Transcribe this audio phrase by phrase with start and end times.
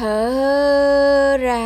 [0.00, 1.60] thở ra.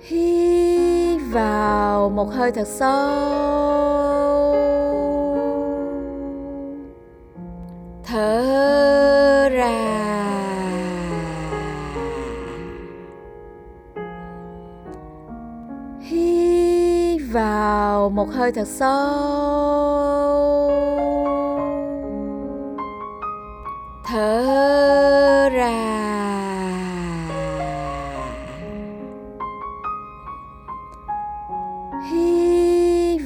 [0.00, 3.12] Hít vào một hơi thật sâu.
[8.04, 9.72] Thở ra.
[16.00, 19.61] Hít vào một hơi thật sâu.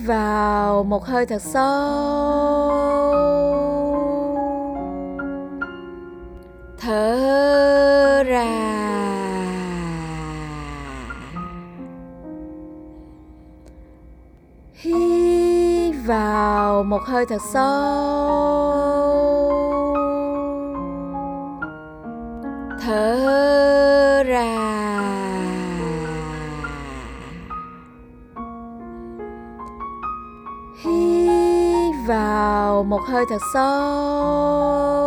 [0.07, 3.07] Vào một hơi thật sâu.
[6.79, 8.47] Thở ra.
[14.75, 18.77] Hít vào một hơi thật sâu.
[22.87, 23.56] Thở
[32.07, 35.07] vào một hơi thật sâu.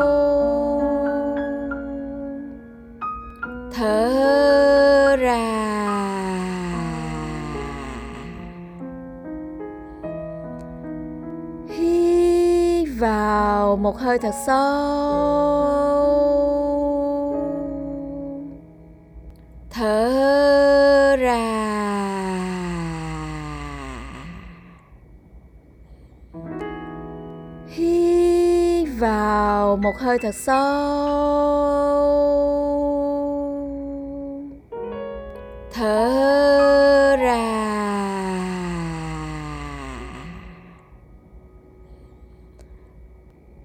[3.73, 5.35] Thở ra.
[11.67, 15.69] Hít vào một hơi thật sâu.
[19.69, 21.58] Thở ra.
[29.89, 30.55] Một hơi thật sâu.
[35.73, 37.35] Thở ra.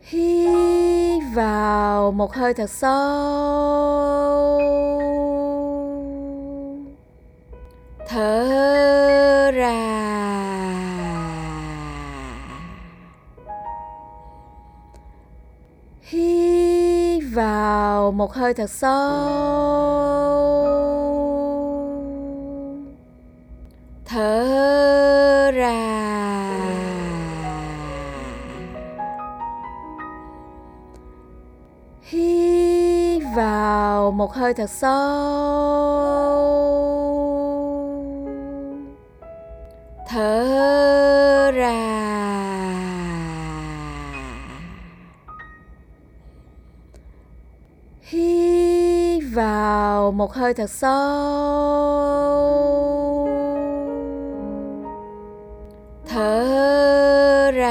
[0.02, 3.93] Hít vào một hơi thật sâu.
[18.34, 18.90] Hơi thật sâu.
[24.04, 25.74] Thở ra.
[32.02, 36.23] Hít vào một hơi thật sâu.
[50.34, 50.90] Hơi thật sâu.
[56.08, 57.70] Thở ra.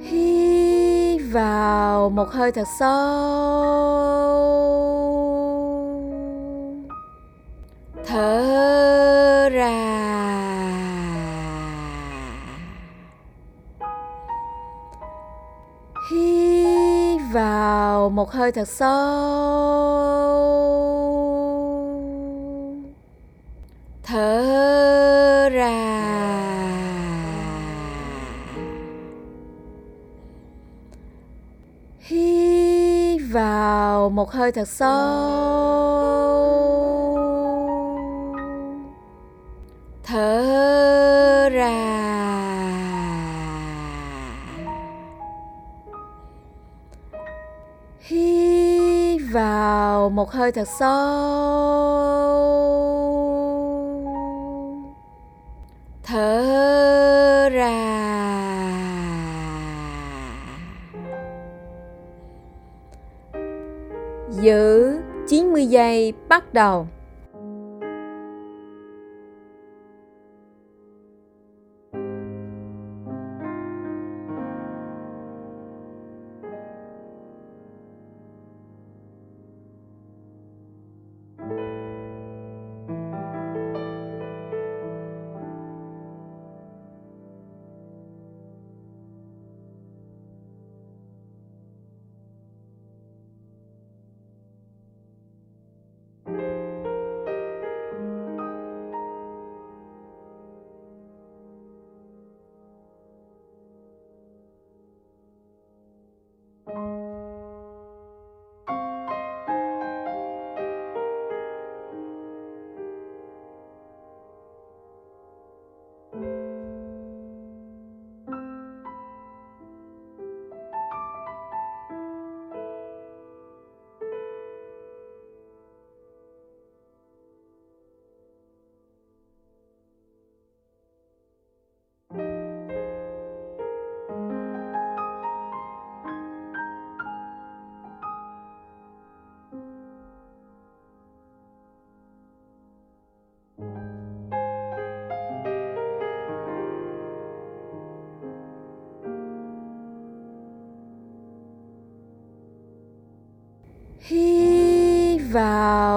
[0.00, 4.12] Hít vào một hơi thật sâu.
[8.06, 8.61] Thở
[18.22, 18.88] một hơi thật sâu.
[24.02, 25.68] Thở ra.
[32.00, 34.88] Hít vào một hơi thật sâu.
[40.02, 42.01] Thở ra.
[50.02, 50.92] Vào một hơi thật sâu.
[56.02, 57.68] Thở ra.
[64.30, 64.98] Giữ
[65.28, 66.86] 90 giây bắt đầu.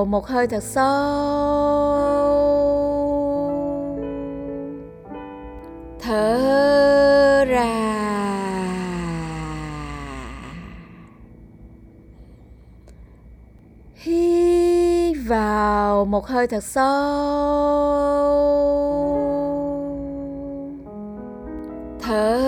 [0.00, 0.84] vào một hơi thật sâu.
[6.00, 7.66] Thở ra.
[13.94, 16.90] Hít vào một hơi thật sâu.
[22.02, 22.39] Thở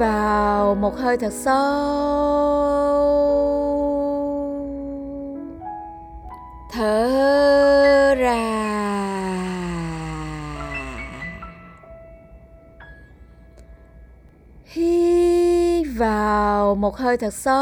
[0.00, 1.60] vào một hơi thật sâu.
[6.72, 8.36] Thở ra.
[14.64, 17.60] Hít vào một hơi thật sâu.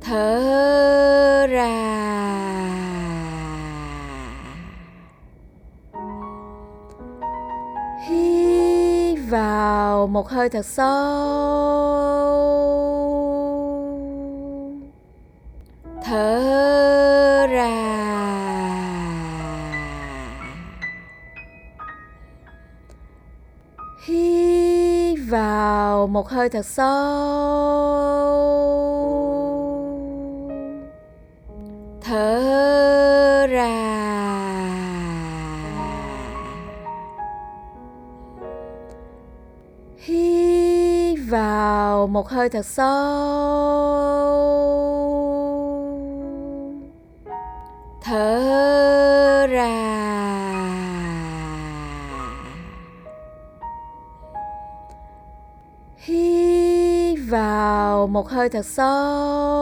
[0.00, 0.51] Thở
[10.02, 10.86] vào một hơi thật sâu.
[16.04, 17.68] Thở ra.
[24.06, 26.92] Hít vào một hơi thật sâu.
[32.00, 33.91] Thở ra.
[41.32, 42.92] Vào một hơi thật sâu.
[48.02, 49.68] Thở ra.
[55.96, 59.61] Hít vào một hơi thật sâu.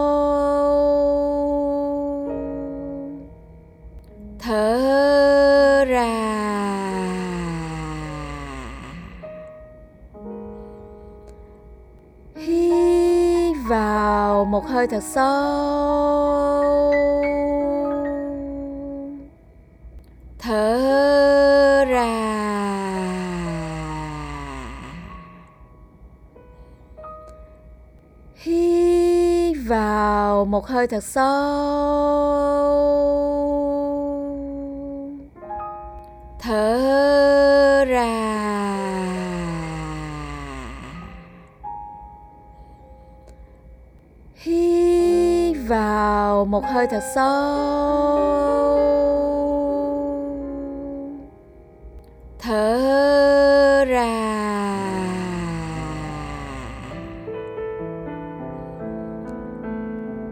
[14.80, 16.92] Hơi thật sâu.
[20.38, 22.06] Thở ra.
[28.34, 31.30] Hít vào một hơi thật sâu.
[36.40, 36.99] Thở
[46.60, 47.30] một hơi thật sâu.
[52.38, 54.06] Thở ra.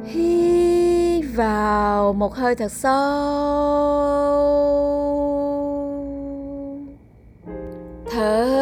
[0.04, 2.98] Hít vào một hơi thật sâu.
[8.10, 8.57] Thở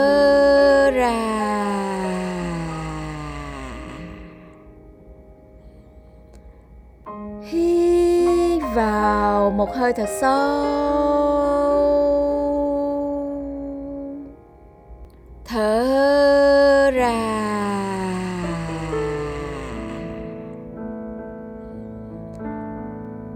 [9.76, 10.66] hơi thật sâu.
[15.44, 17.12] Thở ra.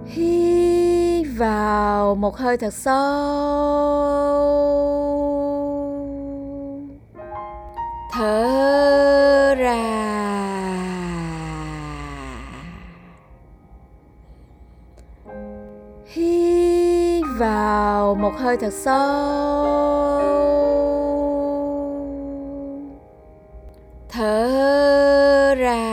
[0.06, 3.00] Hít vào một hơi thật sâu.
[8.12, 10.09] Thở ra.
[17.40, 19.00] Vào một hơi thật sâu.
[24.09, 25.87] Thở ra.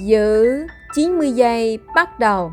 [0.00, 2.52] Giữ 90 giây bắt đầu.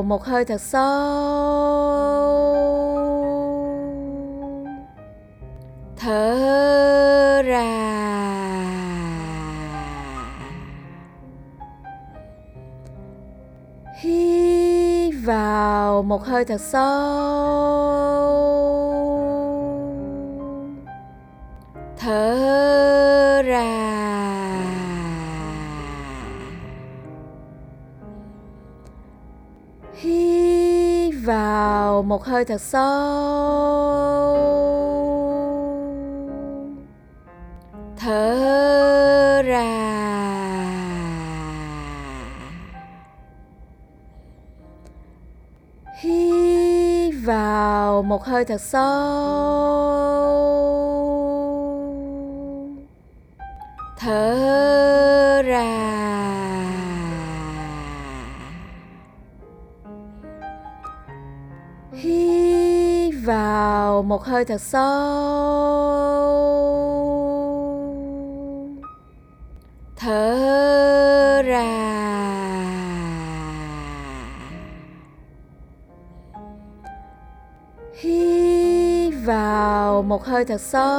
[0.00, 0.80] Vào một hơi thật sâu.
[5.96, 7.66] Thở ra.
[14.00, 17.39] Hít vào một hơi thật sâu.
[31.30, 32.80] Vào một hơi thật sâu.
[37.96, 39.66] Thở ra.
[46.00, 49.50] Hít vào một hơi thật sâu.
[53.98, 54.39] Thở
[61.92, 64.80] hít vào một hơi thật sâu.
[69.96, 71.90] Thở ra.
[78.00, 80.90] Hít vào một hơi thật sâu.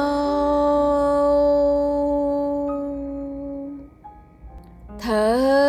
[5.00, 5.61] Thở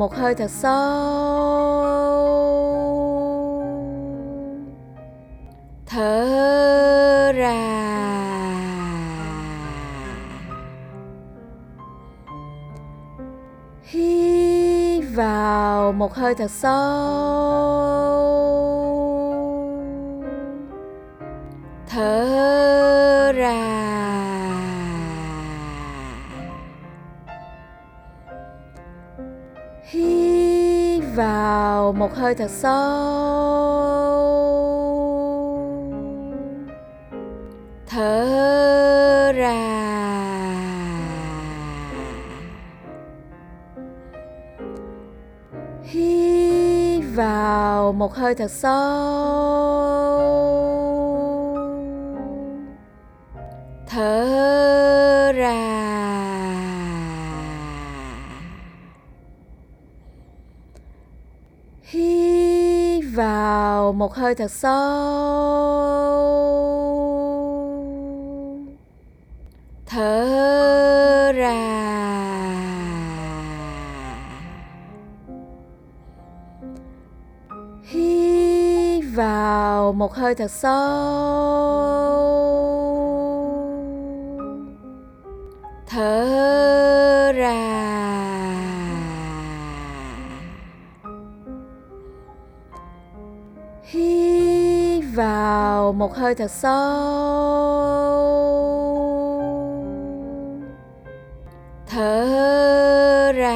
[0.00, 0.70] một hơi thật sâu.
[5.86, 7.52] Thở ra.
[13.82, 17.39] Hít vào một hơi thật sâu.
[32.10, 32.70] Một hơi thật sâu.
[37.86, 39.56] Thở ra.
[45.82, 49.49] Hít vào một hơi thật sâu.
[64.00, 64.70] Một hơi thật sâu.
[69.86, 71.52] Thở ra.
[77.82, 80.70] Hít vào một hơi thật sâu.
[85.86, 86.29] Thở
[96.00, 96.72] một hơi thật sâu.
[101.86, 103.54] Thở ra.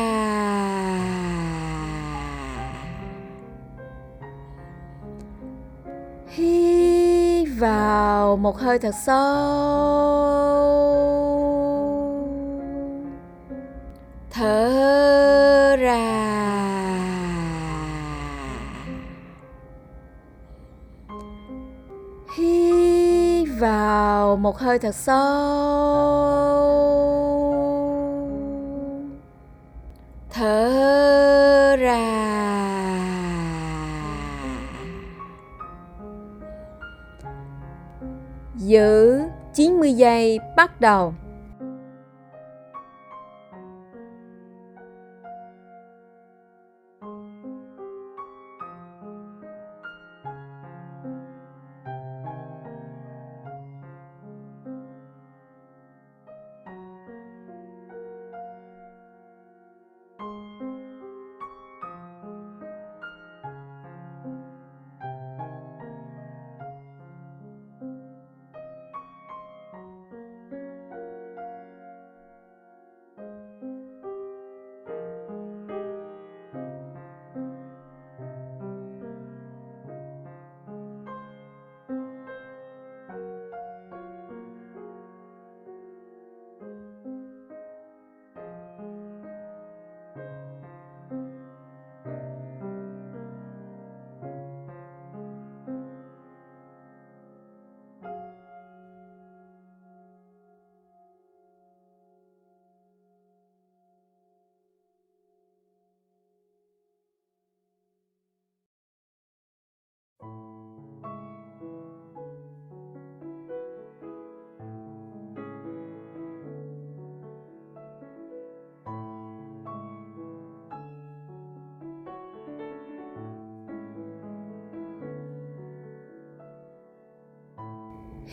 [6.28, 9.24] Hít vào một hơi thật sâu.
[14.30, 16.34] Thở ra.
[24.35, 25.14] Vào một hơi thật sâu.
[30.31, 32.00] Thở ra.
[38.55, 39.21] Giữ
[39.55, 41.14] 90 giây bắt đầu.